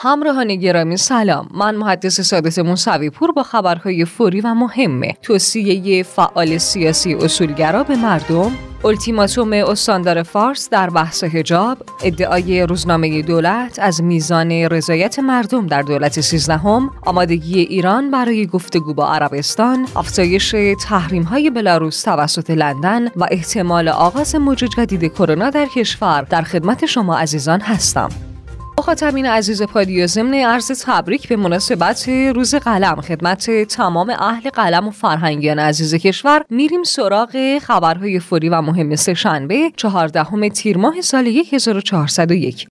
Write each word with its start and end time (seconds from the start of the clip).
همراهان 0.00 0.56
گرامی 0.56 0.96
سلام. 0.96 1.48
من 1.54 1.74
محدث 1.74 2.20
سادس 2.20 2.58
موسوی 2.58 3.10
پور 3.10 3.32
با 3.32 3.42
خبرهای 3.42 4.04
فوری 4.04 4.40
و 4.40 4.54
مهمه. 4.54 5.14
توصیه 5.22 6.02
فعال 6.02 6.58
سیاسی 6.58 7.14
اصولگرا 7.14 7.82
به 7.82 7.96
مردم. 7.96 8.52
التیماتوم 8.84 9.52
استاندار 9.52 10.22
فارس 10.22 10.68
در 10.70 10.90
بحث 10.90 11.24
هجاب 11.24 11.78
ادعای 12.02 12.62
روزنامه 12.62 13.22
دولت 13.22 13.78
از 13.82 14.02
میزان 14.02 14.50
رضایت 14.52 15.18
مردم 15.18 15.66
در 15.66 15.82
دولت 15.82 16.20
سیزدهم. 16.20 16.90
آمادگی 17.06 17.60
ایران 17.60 18.10
برای 18.10 18.46
گفتگو 18.46 18.94
با 18.94 19.08
عربستان. 19.08 19.86
افزایش 19.96 20.54
تحریم 20.84 21.22
های 21.22 21.50
بلاروس 21.50 22.02
توسط 22.02 22.50
لندن 22.50 23.06
و 23.06 23.26
احتمال 23.30 23.88
آغاز 23.88 24.34
موج 24.34 24.58
جدید 24.58 25.12
کرونا 25.12 25.50
در 25.50 25.66
کشور. 25.66 26.22
در 26.22 26.42
خدمت 26.42 26.86
شما 26.86 27.18
عزیزان 27.18 27.60
هستم. 27.60 28.27
مخاطبین 28.88 29.26
عزیز 29.26 29.62
پادیو 29.62 30.06
ضمن 30.06 30.34
عرض 30.34 30.84
تبریک 30.84 31.28
به 31.28 31.36
مناسبت 31.36 32.08
روز 32.08 32.54
قلم. 32.54 33.00
خدمت 33.00 33.50
تمام 33.50 34.10
اهل 34.10 34.50
قلم 34.50 34.88
و 34.88 34.90
فرهنگیان 34.90 35.58
عزیز 35.58 35.94
کشور. 35.94 36.44
میریم 36.50 36.82
سراغ 36.82 37.58
خبرهای 37.58 38.20
فوری 38.20 38.48
و 38.48 38.60
مهم 38.60 38.96
سهشنبه 38.96 39.72
چهاردهم 39.76 40.48
تیر 40.48 40.78
ماه 40.78 41.00
سال 41.00 41.42
1401 41.52 42.68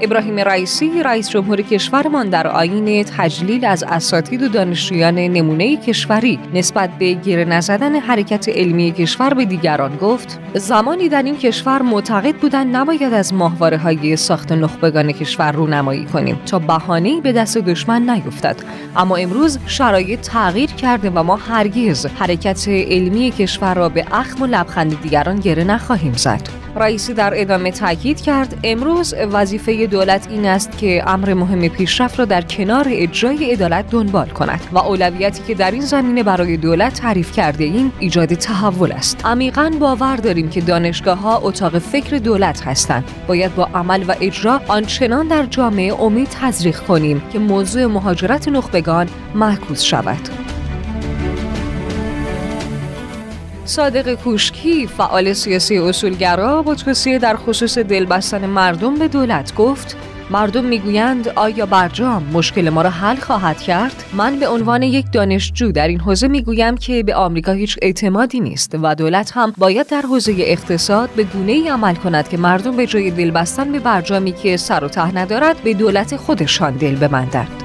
ابراهیم 0.00 0.38
رئیسی 0.38 1.02
رئیس 1.02 1.30
جمهور 1.30 1.62
کشورمان 1.62 2.28
در 2.28 2.46
آین 2.46 3.04
تجلیل 3.04 3.64
از 3.64 3.84
اساتید 3.88 4.42
و 4.42 4.48
دانشجویان 4.48 5.14
نمونه 5.14 5.76
کشوری. 5.76 6.38
نسبت 6.54 6.90
به 6.98 7.12
گیر 7.12 7.44
نزدن 7.44 7.96
حرکت 7.96 8.48
علمی 8.48 8.92
کشور 8.92 9.34
به 9.34 9.44
دیگران 9.44 9.96
گفت 9.96 10.40
زمانی 10.54 11.08
در 11.08 11.22
این 11.22 11.36
کشور 11.36 11.82
معتقد 11.82 12.36
بودند 12.36 12.76
نباید 12.76 13.14
از 13.14 13.34
ماهواره 13.34 13.76
های 13.76 14.16
ساخت 14.16 14.52
نخبگان 14.52 15.12
کشور 15.12 15.52
رونمایی 15.52 16.04
کنیم 16.04 16.40
تا 16.46 16.58
بهانه‌ای 16.58 17.20
به 17.20 17.32
دست 17.32 17.58
دشمن 17.58 18.10
نیفتد. 18.10 18.56
اما 18.96 19.16
امروز 19.16 19.58
شرایط 19.66 20.20
تغییر 20.20 20.70
کرده 20.70 21.10
و 21.10 21.22
ما 21.22 21.36
هرگز 21.36 22.06
حرکت 22.06 22.68
علمی 22.68 23.30
کشور 23.30 23.74
را 23.74 23.88
به 23.88 24.04
اخم 24.12 24.42
و 24.42 24.46
لبخند 24.46 25.02
دیگران 25.02 25.40
گره 25.40 25.64
نخواهیم 25.64 26.12
زد. 26.12 26.63
رئیسی 26.76 27.14
در 27.14 27.32
ادامه 27.36 27.70
تاکید 27.70 28.20
کرد 28.20 28.58
امروز 28.64 29.14
وظیفه 29.14 29.86
دولت 29.86 30.26
این 30.30 30.46
است 30.46 30.78
که 30.78 31.04
امر 31.06 31.34
مهم 31.34 31.68
پیشرفت 31.68 32.18
را 32.18 32.24
در 32.24 32.42
کنار 32.42 32.86
اجرای 32.88 33.52
عدالت 33.52 33.90
دنبال 33.90 34.28
کند 34.28 34.60
و 34.72 34.78
اولویتی 34.78 35.42
که 35.42 35.54
در 35.54 35.70
این 35.70 35.80
زمینه 35.80 36.22
برای 36.22 36.56
دولت 36.56 36.94
تعریف 36.94 37.32
کرده 37.32 37.64
ایم 37.64 37.92
ایجاد 37.98 38.34
تحول 38.34 38.92
است. 38.92 39.20
عمیقا 39.24 39.70
باور 39.80 40.16
داریم 40.16 40.50
که 40.50 40.60
دانشگاه 40.60 41.18
ها 41.18 41.38
اتاق 41.38 41.78
فکر 41.78 42.16
دولت 42.16 42.62
هستند. 42.66 43.04
باید 43.26 43.54
با 43.54 43.68
عمل 43.74 44.04
و 44.08 44.14
اجرا 44.20 44.60
آنچنان 44.68 45.28
در 45.28 45.46
جامعه 45.46 46.00
امید 46.00 46.28
تزریق 46.40 46.78
کنیم 46.78 47.22
که 47.32 47.38
موضوع 47.38 47.86
مهاجرت 47.86 48.48
نخبگان 48.48 49.08
معکوس 49.34 49.82
شود. 49.82 50.53
صادق 53.66 54.14
کوشکی 54.14 54.86
فعال 54.86 55.32
سیاسی 55.32 55.78
اصولگرا 55.78 56.62
با 56.62 56.74
توصیه 56.74 57.18
در 57.18 57.36
خصوص 57.36 57.78
دلبستن 57.78 58.46
مردم 58.46 58.94
به 58.94 59.08
دولت 59.08 59.54
گفت 59.54 59.96
مردم 60.30 60.64
می‌گویند 60.64 61.28
آیا 61.28 61.66
برجام 61.66 62.30
مشکل 62.32 62.70
ما 62.70 62.82
را 62.82 62.90
حل 62.90 63.16
خواهد 63.16 63.60
کرد؟ 63.60 64.04
من 64.12 64.38
به 64.38 64.48
عنوان 64.48 64.82
یک 64.82 65.06
دانشجو 65.12 65.72
در 65.72 65.88
این 65.88 66.00
حوزه 66.00 66.28
می‌گویم 66.28 66.76
که 66.76 67.02
به 67.02 67.14
آمریکا 67.14 67.52
هیچ 67.52 67.78
اعتمادی 67.82 68.40
نیست 68.40 68.74
و 68.82 68.94
دولت 68.94 69.32
هم 69.34 69.52
باید 69.58 69.86
در 69.86 70.02
حوزه 70.02 70.34
اقتصاد 70.38 71.10
به 71.10 71.24
گونه 71.24 71.52
ای 71.52 71.68
عمل 71.68 71.94
کند 71.94 72.28
که 72.28 72.36
مردم 72.36 72.76
به 72.76 72.86
جای 72.86 73.10
دل 73.10 73.30
بستن 73.30 73.72
به 73.72 73.78
برجامی 73.78 74.32
که 74.32 74.56
سر 74.56 74.84
و 74.84 74.88
ته 74.88 75.16
ندارد 75.16 75.56
به 75.64 75.74
دولت 75.74 76.16
خودشان 76.16 76.72
دل 76.76 76.96
ببندند. 76.96 77.63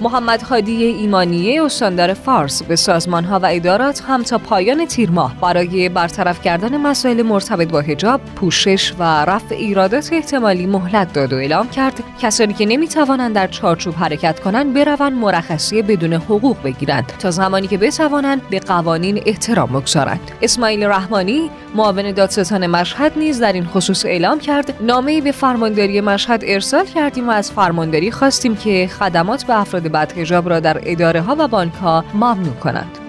محمد 0.00 0.42
هادی 0.42 0.84
ایمانیه 0.84 1.64
استاندار 1.64 2.14
فارس 2.14 2.62
به 2.62 2.76
سازمان 2.76 3.24
ها 3.24 3.38
و 3.38 3.46
ادارات 3.50 4.02
هم 4.08 4.22
تا 4.22 4.38
پایان 4.38 4.86
تیر 4.86 5.10
ماه 5.10 5.40
برای 5.40 5.88
برطرف 5.88 6.42
کردن 6.42 6.76
مسائل 6.76 7.22
مرتبط 7.22 7.68
با 7.68 7.80
حجاب، 7.80 8.20
پوشش 8.36 8.92
و 8.98 9.24
رفع 9.24 9.54
ایرادات 9.54 10.12
احتمالی 10.12 10.66
مهلت 10.66 11.12
داد 11.12 11.32
و 11.32 11.36
اعلام 11.36 11.68
کرد 11.68 12.04
کسانی 12.20 12.54
که 12.54 12.66
نمی 12.66 12.88
توانند 12.88 13.34
در 13.34 13.46
چارچوب 13.46 13.94
حرکت 13.94 14.40
کنند 14.40 14.74
بروند 14.74 15.12
مرخصی 15.12 15.82
بدون 15.82 16.12
حقوق 16.12 16.56
بگیرند 16.64 17.12
تا 17.18 17.30
زمانی 17.30 17.66
که 17.66 17.78
بتوانند 17.78 18.48
به 18.48 18.60
قوانین 18.60 19.22
احترام 19.26 19.68
بگذارند. 19.68 20.30
اسماعیل 20.42 20.84
رحمانی 20.84 21.50
معاون 21.74 22.12
دادستان 22.12 22.66
مشهد 22.66 23.12
نیز 23.16 23.40
در 23.40 23.52
این 23.52 23.64
خصوص 23.64 24.06
اعلام 24.06 24.38
کرد 24.38 24.74
نامه 24.80 25.20
به 25.20 25.32
فرمانداری 25.32 26.00
مشهد 26.00 26.42
ارسال 26.46 26.84
کردیم 26.84 27.28
و 27.28 27.30
از 27.30 27.52
فرمانداری 27.52 28.10
خواستیم 28.10 28.56
که 28.56 28.90
خدمات 28.98 29.44
به 29.44 29.60
افراد 29.60 29.86
بدهجاب 29.96 30.48
را 30.48 30.60
در 30.60 30.80
اداره 30.82 31.20
ها 31.20 31.36
و 31.38 31.48
بانک 31.48 31.74
ها 31.74 32.04
ممنوع 32.14 32.54
کنند. 32.54 33.05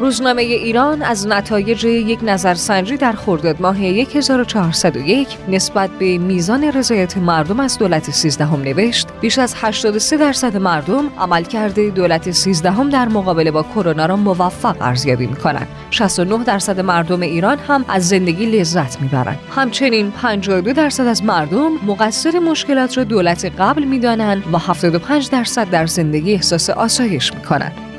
روزنامه 0.00 0.42
ایران 0.42 1.02
از 1.02 1.26
نتایج 1.26 1.84
یک 1.84 2.18
نظرسنجی 2.22 2.96
در 2.96 3.12
خرداد 3.12 3.62
ماه 3.62 3.78
1401 3.78 5.28
نسبت 5.48 5.90
به 5.90 6.18
میزان 6.18 6.64
رضایت 6.64 7.18
مردم 7.18 7.60
از 7.60 7.78
دولت 7.78 8.10
13 8.10 8.44
هم 8.44 8.60
نوشت. 8.60 9.08
بیش 9.20 9.38
از 9.38 9.54
83 9.56 10.16
درصد 10.16 10.56
مردم 10.56 11.10
عملکرد 11.18 11.80
دولت 11.80 12.30
13 12.30 12.70
هم 12.70 12.90
در 12.90 13.08
مقابله 13.08 13.50
با 13.50 13.62
کرونا 13.62 14.06
را 14.06 14.16
موفق 14.16 14.76
ارزیابی 14.80 15.26
می 15.26 15.36
کنند 15.36 15.68
69 15.90 16.44
درصد 16.44 16.80
مردم 16.80 17.20
ایران 17.20 17.58
هم 17.58 17.84
از 17.88 18.08
زندگی 18.08 18.46
لذت 18.46 19.02
می‌برند. 19.02 19.38
همچنین 19.56 20.10
52 20.10 20.72
درصد 20.72 21.06
از 21.06 21.24
مردم 21.24 21.72
مقصر 21.86 22.38
مشکلات 22.38 22.98
را 22.98 23.04
دولت 23.04 23.52
قبل 23.58 23.84
می‌دانند 23.84 24.42
و 24.52 24.58
75 24.58 25.30
درصد 25.30 25.70
در 25.70 25.86
زندگی 25.86 26.32
احساس 26.32 26.70
آسایش 26.70 27.34
می‌کنند. 27.34 27.95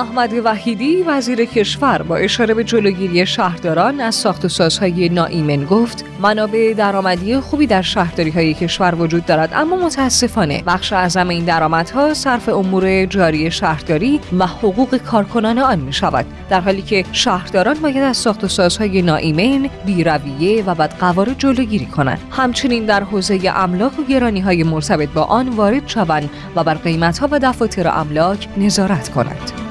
احمد 0.00 0.32
وحیدی 0.44 1.02
وزیر 1.02 1.44
کشور 1.44 2.02
با 2.02 2.16
اشاره 2.16 2.54
به 2.54 2.64
جلوگیری 2.64 3.26
شهرداران 3.26 4.00
از 4.00 4.14
ساخت 4.14 4.44
و 4.44 4.48
سازهای 4.48 5.08
ناایمن 5.08 5.64
گفت 5.64 6.04
منابع 6.22 6.74
درآمدی 6.74 7.40
خوبی 7.40 7.66
در 7.66 7.82
شهرداری 7.82 8.30
های 8.30 8.54
کشور 8.54 8.94
وجود 8.94 9.26
دارد 9.26 9.50
اما 9.54 9.76
متاسفانه 9.76 10.62
بخش 10.66 10.92
اعظم 10.92 11.28
این 11.28 11.44
درآمدها 11.44 12.14
صرف 12.14 12.48
امور 12.48 13.06
جاری 13.06 13.50
شهرداری 13.50 14.20
و 14.38 14.46
حقوق 14.46 14.96
کارکنان 14.96 15.58
آن 15.58 15.78
می 15.78 15.92
شود 15.92 16.26
در 16.50 16.60
حالی 16.60 16.82
که 16.82 17.04
شهرداران 17.12 17.74
باید 17.74 18.02
از 18.02 18.16
ساخت 18.16 18.44
و 18.44 18.48
سازهای 18.48 19.02
ناایمن 19.02 19.70
بیرویه 19.86 20.64
و 20.64 20.74
بدقوار 20.74 21.34
جلوگیری 21.38 21.86
کنند. 21.86 22.20
همچنین 22.30 22.84
در 22.84 23.04
حوزه 23.04 23.40
املاک 23.54 23.98
و 23.98 24.02
گرانی 24.02 24.40
های 24.40 24.62
مرتبط 24.62 25.08
با 25.08 25.22
آن 25.22 25.48
وارد 25.48 25.88
شوند 25.88 26.30
و 26.56 26.64
بر 26.64 26.74
قیمت 26.74 27.18
ها 27.18 27.28
و 27.30 27.38
دفاتر 27.42 27.88
املاک 27.88 28.48
نظارت 28.56 29.08
کنند. 29.08 29.69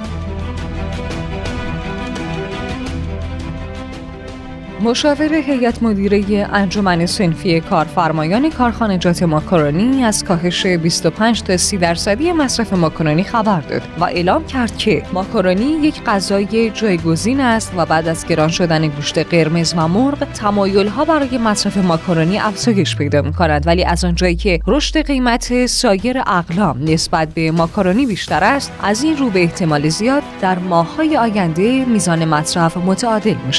مشاور 4.81 5.33
هیئت 5.33 5.83
مدیره 5.83 6.47
انجمن 6.53 7.05
سنفی 7.05 7.61
کارفرمایان 7.61 8.49
کارخانجات 8.49 9.23
ماکارونی 9.23 10.03
از 10.03 10.23
کاهش 10.23 10.65
25 10.65 11.41
تا 11.43 11.57
30 11.57 11.77
درصدی 11.77 12.31
مصرف 12.31 12.73
ماکارونی 12.73 13.23
خبر 13.23 13.61
داد 13.61 13.81
و 13.99 14.03
اعلام 14.03 14.45
کرد 14.45 14.77
که 14.77 15.03
ماکارونی 15.13 15.63
یک 15.63 16.03
غذای 16.03 16.69
جایگزین 16.69 17.39
است 17.39 17.73
و 17.77 17.85
بعد 17.85 18.07
از 18.07 18.27
گران 18.27 18.49
شدن 18.49 18.87
گوشت 18.87 19.17
قرمز 19.17 19.73
و 19.77 19.87
مرغ 19.87 20.31
تمایل 20.33 20.87
ها 20.87 21.05
برای 21.05 21.37
مصرف 21.37 21.77
ماکارونی 21.77 22.39
افزایش 22.39 22.95
پیدا 22.95 23.21
می 23.21 23.33
کند 23.33 23.67
ولی 23.67 23.83
از 23.83 24.05
آنجایی 24.05 24.35
که 24.35 24.59
رشد 24.67 25.05
قیمت 25.05 25.65
سایر 25.65 26.17
اقلام 26.27 26.83
نسبت 26.83 27.33
به 27.33 27.51
ماکارونی 27.51 28.05
بیشتر 28.05 28.43
است 28.43 28.71
از 28.83 29.03
این 29.03 29.17
رو 29.17 29.29
به 29.29 29.41
احتمال 29.41 29.89
زیاد 29.89 30.23
در 30.41 30.59
ماه‌های 30.59 31.17
آینده 31.17 31.85
میزان 31.85 32.25
مصرف 32.25 32.77
متعادل 32.77 33.35
می 33.47 33.53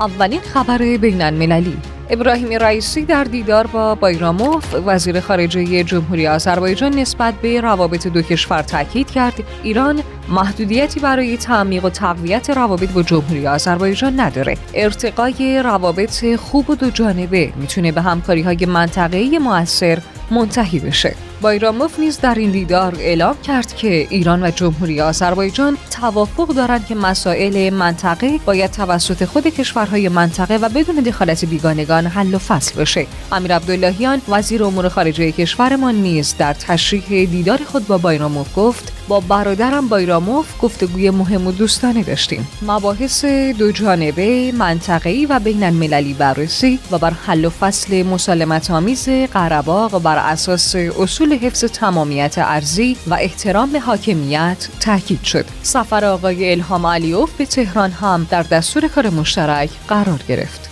اولین 0.00 0.40
خبر 0.40 0.78
بین 0.96 1.22
المللی 1.22 1.76
ابراهیم 2.10 2.48
رئیسی 2.48 3.04
در 3.04 3.24
دیدار 3.24 3.66
با 3.66 3.94
بایراموف 3.94 4.74
وزیر 4.86 5.20
خارجه 5.20 5.84
جمهوری 5.84 6.26
آذربایجان 6.26 6.98
نسبت 6.98 7.34
به 7.34 7.60
روابط 7.60 8.06
دو 8.06 8.22
کشور 8.22 8.62
تاکید 8.62 9.10
کرد. 9.10 9.34
ایران 9.62 10.02
محدودیتی 10.28 11.00
برای 11.00 11.36
تعمیق 11.36 11.84
و 11.84 11.90
تقویت 11.90 12.50
روابط 12.50 12.90
با 12.90 13.02
جمهوری 13.02 13.46
آذربایجان 13.46 14.20
نداره. 14.20 14.56
ارتقای 14.74 15.62
روابط 15.62 16.36
خوب 16.36 16.70
و 16.70 16.74
دو 16.74 16.90
جانبه 16.90 17.52
می‌تونه 17.56 17.92
به 17.92 18.02
همکاری 18.02 18.42
های 18.42 18.66
منطقه‌ای 18.66 19.38
موثر 19.38 19.98
منتهی 20.30 20.78
بشه. 20.78 21.14
بایراموف 21.40 21.98
نیز 21.98 22.20
در 22.20 22.34
این 22.34 22.50
دیدار 22.50 22.96
اعلام 23.00 23.36
کرد 23.42 23.74
که 23.76 24.06
ایران 24.10 24.42
و 24.42 24.50
جمهوری 24.50 25.00
آذربایجان 25.00 25.76
توافق 25.90 26.48
دارند 26.48 26.86
که 26.86 26.94
مسائل 26.94 27.70
منطقه 27.72 28.38
باید 28.46 28.70
توسط 28.70 29.24
خود 29.24 29.46
کشورهای 29.46 30.08
منطقه 30.08 30.56
و 30.56 30.68
بدون 30.68 30.94
دخالت 30.94 31.44
بیگانگان 31.44 32.06
حل 32.06 32.34
و 32.34 32.38
فصل 32.38 32.80
بشه. 32.80 33.06
امیر 33.32 33.54
عبداللهیان 33.56 34.22
وزیر 34.28 34.64
امور 34.64 34.88
خارجه 34.88 35.32
کشورمان 35.32 35.94
نیز 35.94 36.34
در 36.38 36.52
تشریح 36.52 37.30
دیدار 37.30 37.60
خود 37.66 37.86
با 37.86 37.98
بایراموف 37.98 38.48
گفت 38.56 38.92
با 39.08 39.20
برادرم 39.20 39.88
بایراموف 39.88 40.46
گفتگوی 40.62 41.10
مهم 41.10 41.46
و 41.46 41.52
دوستانه 41.52 42.02
داشتیم. 42.02 42.48
مباحث 42.62 43.24
دو 43.58 43.72
جانبه، 43.72 44.52
منطقه‌ای 44.52 45.26
و 45.26 45.38
بین 45.38 45.62
المللی 45.62 46.14
بررسی 46.14 46.78
و 46.90 46.98
بر 46.98 47.10
حل 47.10 47.44
و 47.44 47.50
فصل 47.50 48.02
مسالمت 48.02 48.70
آمیز 48.70 49.08
قرباق 49.08 50.02
بر 50.02 50.18
اساس 50.18 50.74
اصول 50.76 51.29
حفظ 51.32 51.64
تمامیت 51.64 52.34
ارزی 52.38 52.96
و 53.06 53.14
احترام 53.14 53.72
به 53.72 53.80
حاکمیت 53.80 54.68
تاکید 54.80 55.22
شد. 55.22 55.44
سفر 55.62 56.04
آقای 56.04 56.52
الهام 56.52 56.86
علیوف 56.86 57.32
به 57.32 57.46
تهران 57.46 57.90
هم 57.90 58.26
در 58.30 58.42
دستور 58.42 58.88
کار 58.88 59.10
مشترک 59.10 59.70
قرار 59.88 60.20
گرفت. 60.28 60.70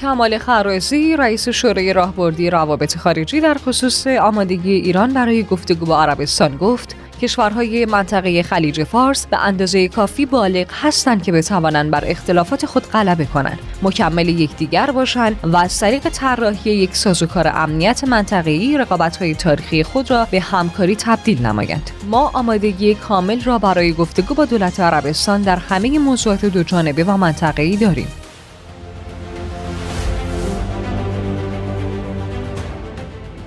کمال 0.00 0.38
خرازی 0.38 1.16
رئیس 1.16 1.48
شورای 1.48 1.92
راهبردی 1.92 2.50
روابط 2.50 2.96
خارجی 2.96 3.40
در 3.40 3.54
خصوص 3.54 4.06
آمادگی 4.06 4.72
ایران 4.72 5.12
برای 5.12 5.42
گفتگو 5.42 5.86
با 5.86 6.02
عربستان 6.02 6.56
گفت 6.56 6.96
کشورهای 7.20 7.86
منطقه 7.86 8.42
خلیج 8.42 8.84
فارس 8.84 9.26
به 9.26 9.38
اندازه 9.38 9.88
کافی 9.88 10.26
بالغ 10.26 10.66
هستند 10.82 11.22
که 11.22 11.32
بتوانند 11.32 11.90
بر 11.90 12.04
اختلافات 12.06 12.66
خود 12.66 12.86
غلبه 12.86 13.24
کنند. 13.24 13.58
مکمل 13.82 14.28
یکدیگر 14.28 14.90
باشند 14.90 15.36
و 15.42 15.56
از 15.56 15.78
طریق 15.78 16.08
طراحی 16.08 16.70
یک 16.70 16.96
سازوکار 16.96 17.48
امنیت 17.48 18.04
منطقه‌ای 18.04 18.78
رقابت‌های 18.78 19.34
تاریخی 19.34 19.82
خود 19.82 20.10
را 20.10 20.26
به 20.30 20.40
همکاری 20.40 20.96
تبدیل 20.96 21.46
نمایند. 21.46 21.90
ما 22.10 22.30
آمادگی 22.34 22.94
کامل 22.94 23.40
را 23.40 23.58
برای 23.58 23.92
گفتگو 23.92 24.34
با 24.34 24.44
دولت 24.44 24.80
عربستان 24.80 25.42
در 25.42 25.56
همه 25.56 25.98
موضوعات 25.98 26.44
دو 26.44 26.62
جانبه 26.62 27.04
و 27.04 27.16
منطقه‌ای 27.16 27.76
داریم. 27.76 28.08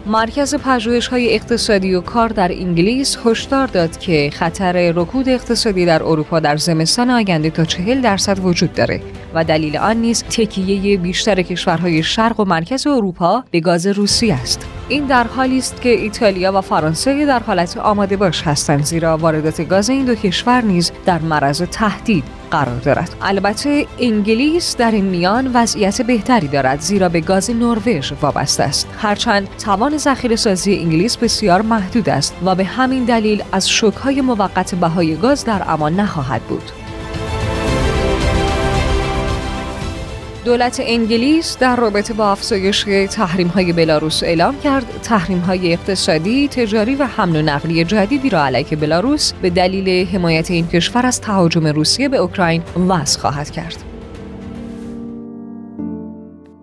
مرکز 0.06 0.56
های 1.12 1.34
اقتصادی 1.34 1.96
و 1.96 2.02
کار 2.02 2.30
در 2.30 2.52
انگلیس 2.52 3.18
هشدار 3.26 3.68
داد 3.68 3.98
که 3.98 4.30
خطر 4.34 4.92
رکود 4.92 5.30
اقتصادی 5.30 5.86
در 5.86 6.04
اروپا 6.04 6.40
در 6.40 6.58
زمستان 6.58 7.10
آینده 7.10 7.50
تا 7.50 7.66
چهل 7.66 8.02
درصد 8.02 8.40
وجود 8.40 8.74
داره 8.74 9.02
و 9.34 9.44
دلیل 9.44 9.78
آن 9.78 9.98
نیز 9.98 10.24
تکیه 10.24 10.98
بیشتر 10.98 11.42
کشورهای 11.42 12.04
شرق 12.04 12.40
و 12.40 12.46
مرکز 12.46 12.88
اروپا 12.88 13.44
به 13.52 13.60
گاز 13.60 13.88
روسی 13.88 14.32
است. 14.32 14.73
این 14.90 15.06
در 15.06 15.24
حالی 15.24 15.58
است 15.58 15.82
که 15.82 15.90
ایتالیا 15.90 16.52
و 16.52 16.62
فرانسه 16.62 17.26
در 17.26 17.40
حالت 17.40 17.78
آماده 17.78 18.18
باش 18.18 18.42
هستند 18.42 18.84
زیرا 18.84 19.18
واردات 19.18 19.62
گاز 19.62 19.90
این 19.90 20.06
دو 20.06 20.16
کشور 20.16 20.62
نیز 20.62 20.92
در 21.06 21.20
معرض 21.20 21.62
تهدید 21.62 22.24
قرار 22.52 22.80
دارد. 22.80 23.16
البته 23.22 23.88
انگلیس 24.00 24.78
در 24.78 24.92
این 24.92 25.06
میان 25.06 25.52
وضعیت 25.54 26.02
بهتری 26.02 26.48
دارد 26.48 26.80
زیرا 26.80 27.10
به 27.10 27.22
گاز 27.22 27.52
نروژ 27.52 28.14
وابسته 28.22 28.64
است. 28.64 28.88
هرچند 28.98 29.48
توان 29.66 29.98
ذخیره 29.98 30.36
سازی 30.36 30.80
انگلیس 30.80 31.18
بسیار 31.18 31.62
محدود 31.62 32.10
است 32.10 32.36
و 32.46 32.56
به 32.56 32.64
همین 32.64 33.06
دلیل 33.06 33.44
از 33.52 33.70
شوکهای 33.70 34.22
موقت 34.22 34.76
بهای 34.76 35.16
گاز 35.16 35.46
در 35.46 35.62
امان 35.68 36.00
نخواهد 36.00 36.42
بود. 36.42 36.83
دولت 40.46 40.82
انگلیس 40.84 41.58
در 41.58 41.76
رابطه 41.76 42.14
با 42.14 42.32
افزایش 42.32 42.86
تحریم 43.12 43.48
های 43.48 43.74
بلاروس 43.74 44.24
اعلام 44.24 44.60
کرد 44.60 44.86
تحریم 45.04 45.40
های 45.40 45.74
اقتصادی، 45.74 46.48
تجاری 46.48 46.96
و 46.96 47.06
حمل 47.06 47.36
و 47.36 47.42
نقلی 47.42 47.84
جدیدی 47.84 48.30
را 48.30 48.46
علیه 48.46 48.76
بلاروس 48.78 49.34
به 49.34 49.50
دلیل 49.50 50.08
حمایت 50.08 50.52
این 50.52 50.68
کشور 50.68 51.06
از 51.06 51.22
تهاجم 51.22 51.68
روسیه 51.68 52.10
به 52.10 52.18
اوکراین 52.18 52.64
وضع 52.90 53.20
خواهد 53.20 53.52
کرد. 53.52 53.93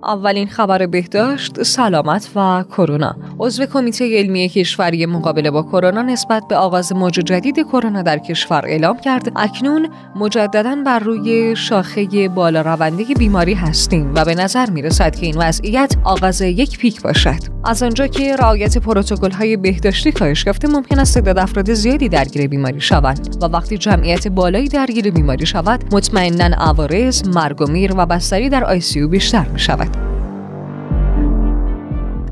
اولین 0.05 0.47
خبر 0.47 0.87
بهداشت 0.87 1.63
سلامت 1.63 2.31
و 2.37 2.65
کرونا. 2.77 3.17
عضو 3.39 3.67
کمیته 3.67 4.19
علمی 4.19 4.49
کشوری 4.49 5.07
مقابله 5.07 5.51
با 5.51 5.63
کرونا 5.63 6.03
نسبت 6.03 6.43
به 6.49 6.57
آغاز 6.57 6.93
موج 6.93 7.13
جدید 7.13 7.59
کرونا 7.59 8.03
در 8.03 8.19
کشور 8.19 8.63
اعلام 8.67 9.01
کرد. 9.01 9.33
اکنون 9.37 9.89
مجددا 10.17 10.77
بر 10.87 10.99
روی 10.99 11.57
شاخه 11.57 12.29
بالا 12.29 12.61
رونده 12.61 13.05
بیماری 13.19 13.55
هستیم 13.55 14.13
و 14.15 14.25
به 14.25 14.35
نظر 14.35 14.71
می 14.71 14.83
رسد 14.83 15.17
که 15.17 15.27
این 15.27 15.37
وضعیت 15.39 15.95
آغاز 16.05 16.41
یک 16.41 16.79
پیک 16.79 17.03
باشد. 17.03 17.61
از 17.65 17.83
آنجا 17.83 18.07
که 18.07 18.37
رعایت 18.37 18.79
پروتکل 18.79 19.31
های 19.31 19.57
بهداشتی 19.57 20.13
کاهش 20.13 20.47
یافته 20.47 20.69
ممکن 20.69 20.99
است 20.99 21.15
تعداد 21.15 21.39
افراد 21.39 21.73
زیادی 21.73 22.09
درگیر 22.09 22.47
بیماری 22.47 22.81
شوند 22.81 23.37
و 23.43 23.47
وقتی 23.47 23.79
جمعیت 23.79 24.29
بالایی 24.29 24.69
درگیر 24.69 25.11
بیماری 25.11 25.47
شود 25.47 25.95
مطمئنا 25.95 26.57
عوارض 26.57 27.29
مرگ 27.29 27.61
و 27.61 27.67
میر 27.67 27.93
و 27.97 28.07
بستری 28.07 28.49
در 28.49 28.65
ICU 28.65 29.09
بیشتر 29.09 29.49
می 29.49 29.59
شود 29.59 29.90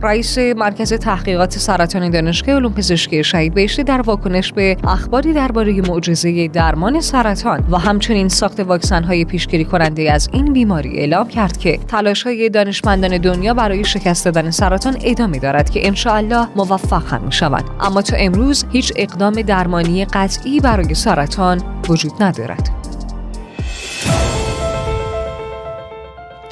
رئیس 0.08 0.38
مرکز 0.38 0.92
تحقیقات 0.92 1.58
سرطان 1.58 2.10
دانشگاه 2.10 2.54
علوم 2.54 2.72
پزشکی 2.72 3.24
شهید 3.24 3.54
بهشتی 3.54 3.84
در 3.84 4.00
واکنش 4.00 4.52
به 4.52 4.76
اخباری 4.84 5.32
درباره 5.32 5.80
معجزه 5.80 6.48
درمان 6.48 7.00
سرطان 7.00 7.64
و 7.70 7.78
همچنین 7.78 8.28
ساخت 8.28 8.60
واکسن 8.60 9.04
های 9.04 9.24
پیشگیری 9.24 9.64
کننده 9.64 10.12
از 10.12 10.28
این 10.32 10.52
بیماری 10.52 10.98
اعلام 10.98 11.28
کرد 11.28 11.56
که 11.56 11.78
تلاش 11.88 12.22
های 12.22 12.48
دانشمندان 12.48 13.18
دنیا 13.18 13.54
برای 13.54 13.84
شکست 13.84 14.24
دادن 14.24 14.50
سرطان 14.50 14.96
ادامه 15.02 15.38
دارد 15.38 15.70
که 15.70 15.86
انشاءالله 15.86 16.48
موفق 16.56 17.12
هم 17.12 17.30
شود. 17.30 17.64
اما 17.80 18.02
تا 18.02 18.16
امروز 18.16 18.64
هیچ 18.72 18.92
اقدام 18.96 19.32
درمانی 19.32 20.04
قطعی 20.04 20.60
برای 20.60 20.94
سرطان 20.94 21.62
وجود 21.88 22.12
ندارد. 22.22 22.70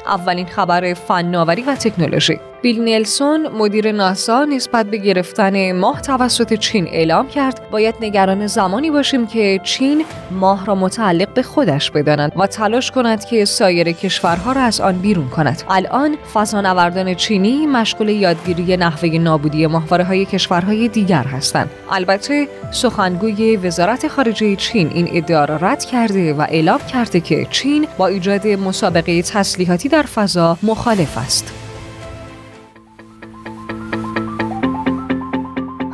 اولین 0.07 0.45
خبر 0.45 0.93
فناوری 0.93 1.61
و 1.61 1.75
تکنولوژی. 1.75 2.39
بیل 2.61 2.81
نیلسون 2.81 3.47
مدیر 3.47 3.91
ناسا 3.91 4.45
نسبت 4.45 4.85
به 4.85 4.97
گرفتن 4.97 5.71
ماه 5.71 6.01
توسط 6.01 6.53
چین 6.53 6.87
اعلام 6.87 7.27
کرد 7.27 7.69
باید 7.71 7.95
نگران 8.01 8.47
زمانی 8.47 8.91
باشیم 8.91 9.27
که 9.27 9.59
چین 9.63 10.05
ماه 10.31 10.65
را 10.65 10.75
متعلق 10.75 11.33
به 11.33 11.43
خودش 11.43 11.91
بداند 11.91 12.31
و 12.35 12.47
تلاش 12.47 12.91
کند 12.91 13.25
که 13.25 13.45
سایر 13.45 13.91
کشورها 13.91 14.51
را 14.51 14.61
از 14.61 14.81
آن 14.81 14.97
بیرون 14.97 15.29
کند. 15.29 15.63
الان 15.69 16.17
فضانوردان 16.33 17.13
چینی 17.13 17.67
مشغول 17.67 18.09
یادگیری 18.09 18.77
نحوه 18.77 19.09
نابودی 19.09 19.67
ماهواره 19.67 20.03
های 20.03 20.25
کشورهای 20.25 20.87
دیگر 20.87 21.23
هستند. 21.23 21.69
البته 21.91 22.47
سخنگوی 22.71 23.57
وزارت 23.57 24.07
خارجه 24.07 24.55
چین 24.55 24.91
این 24.93 25.09
ادعا 25.11 25.45
را 25.45 25.55
رد 25.55 25.85
کرده 25.85 26.33
و 26.33 26.41
اعلام 26.41 26.79
کرده 26.79 27.19
که 27.19 27.47
چین 27.49 27.87
با 27.97 28.07
ایجاد 28.07 28.47
مسابقه 28.47 29.21
تسلیحاتی 29.21 29.89
در 29.89 30.03
فضا 30.03 30.57
مخالف 30.63 31.17
است. 31.17 31.66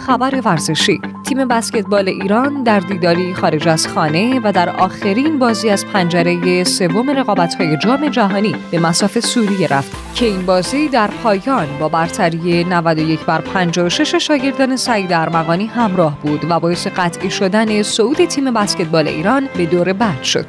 خبر 0.05 0.41
ورزشی 0.45 1.01
تیم 1.23 1.47
بسکتبال 1.47 2.07
ایران 2.07 2.63
در 2.63 2.79
دیداری 2.79 3.33
خارج 3.33 3.67
از 3.67 3.87
خانه 3.87 4.39
و 4.43 4.51
در 4.51 4.69
آخرین 4.69 5.39
بازی 5.39 5.69
از 5.69 5.85
پنجره 5.85 6.63
سوم 6.63 7.09
رقابت‌های 7.09 7.77
جام 7.77 8.09
جهانی 8.09 8.55
به 8.71 8.79
مساف 8.79 9.19
سوریه 9.19 9.67
رفت 9.67 10.15
که 10.15 10.25
این 10.25 10.45
بازی 10.45 10.87
در 10.87 11.07
پایان 11.07 11.67
با 11.79 11.89
برتری 11.89 12.63
91 12.63 13.19
بر 13.19 13.41
56 13.41 14.15
شاگردان 14.15 14.75
سعید 14.75 15.13
ارمغانی 15.13 15.65
همراه 15.65 16.19
بود 16.21 16.45
و 16.49 16.59
باعث 16.59 16.87
قطعی 16.87 17.29
شدن 17.29 17.83
صعود 17.83 18.25
تیم 18.25 18.53
بسکتبال 18.53 19.07
ایران 19.07 19.49
به 19.57 19.65
دور 19.65 19.93
بعد 19.93 20.23
شد. 20.23 20.45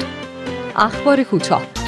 اخبار 0.76 1.22
کوتاه 1.22 1.83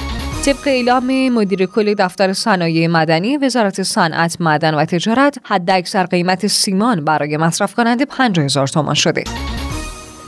طبق 0.46 0.66
اعلام 0.66 1.28
مدیر 1.28 1.66
کل 1.66 1.94
دفتر 1.94 2.32
صنایع 2.32 2.88
مدنی 2.88 3.36
وزارت 3.36 3.82
صنعت 3.82 4.40
معدن 4.40 4.74
و 4.74 4.84
تجارت 4.84 5.38
حد 5.44 5.70
اکثر 5.70 6.06
قیمت 6.06 6.46
سیمان 6.46 7.04
برای 7.04 7.36
مصرف 7.36 7.74
کننده 7.74 8.04
5000 8.04 8.66
تومان 8.66 8.94
شده 8.94 9.24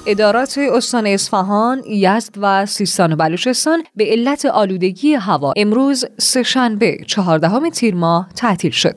ادارات 0.06 0.58
استان 0.58 1.06
اصفهان، 1.06 1.82
یزد 1.87 2.34
و 2.37 2.66
سیستان 2.66 3.12
و 3.12 3.16
بلوچستان 3.16 3.82
به 3.96 4.04
علت 4.04 4.44
آلودگی 4.44 5.14
هوا 5.14 5.52
امروز 5.56 6.04
سهشنبه 6.18 6.98
چهاردهم 7.06 7.70
تیر 7.70 7.94
ماه 7.94 8.28
تعطیل 8.37 8.70
شد. 8.70 8.96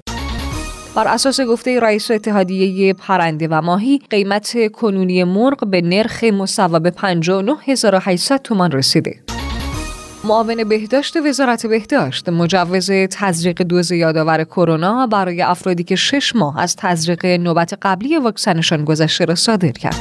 بر 0.96 1.08
اساس 1.08 1.42
گفته 1.42 1.80
رئیس 1.80 2.12
اتحادیه 2.12 2.94
پرنده 2.94 3.48
و 3.52 3.62
ماهی 3.62 4.02
قیمت 4.10 4.72
کنونی 4.72 5.24
مرغ 5.24 5.70
به 5.70 5.82
نرخ 5.82 6.24
مصوب 6.24 6.84
به 6.84 6.92
59800 6.92 8.42
تومان 8.42 8.72
رسیده. 8.72 9.20
معاون 10.24 10.64
بهداشت 10.64 11.18
وزارت 11.18 11.66
بهداشت 11.66 12.30
مجوز 12.30 12.92
تزریق 12.92 13.62
دوز 13.62 13.92
یادآور 13.92 14.44
کرونا 14.44 15.08
برای 15.08 15.42
افرادی 15.42 15.84
که 15.84 15.96
شش 15.96 16.36
ماه 16.36 16.60
از 16.60 16.76
تزریق 16.76 17.26
نوبت 17.26 17.74
قبلی 17.82 18.18
واکسنشان 18.18 18.86
گذشته 18.86 19.26
را 19.26 19.36
صادر 19.36 19.72
کرد. 19.72 19.96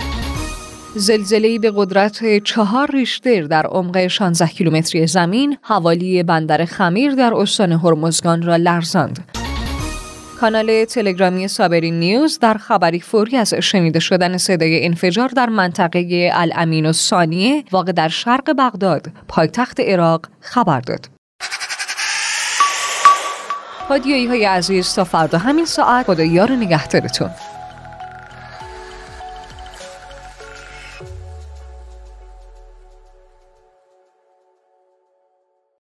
زلزله‌ای 0.94 1.58
به 1.58 1.72
قدرت 1.76 2.44
چهار 2.44 2.90
ریشتر 2.90 3.42
در 3.42 3.66
عمق 3.66 4.06
16 4.06 4.46
کیلومتری 4.46 5.06
زمین 5.06 5.56
حوالی 5.62 6.22
بندر 6.22 6.64
خمیر 6.64 7.14
در 7.14 7.34
استان 7.34 7.72
هرمزگان 7.72 8.42
را 8.42 8.56
لرزاند. 8.56 9.39
کانال 10.40 10.84
تلگرامی 10.84 11.48
سابرین 11.48 11.98
نیوز 11.98 12.38
در 12.38 12.54
خبری 12.54 13.00
فوری 13.00 13.36
از 13.36 13.54
شنیده 13.54 14.00
شدن 14.00 14.36
صدای 14.36 14.84
انفجار 14.86 15.28
در 15.28 15.48
منطقه 15.48 16.30
الامین 16.32 16.86
و 16.86 16.92
ثانیه 16.92 17.64
واقع 17.70 17.92
در 17.92 18.08
شرق 18.08 18.52
بغداد 18.58 19.06
پایتخت 19.28 19.80
عراق 19.80 20.26
خبر 20.40 20.80
داد. 20.80 21.08
پادیایی 23.88 24.26
های 24.26 24.44
عزیز 24.44 24.94
تا 24.94 25.04
فردا 25.04 25.38
همین 25.38 25.64
ساعت 25.64 26.06
خدا 26.06 26.24
یار 26.24 26.52
نگهدارتون 26.52 27.30